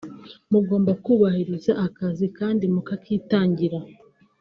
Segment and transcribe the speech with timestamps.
[0.51, 3.79] mugomba kubahiriza akazi kandi mukakitangira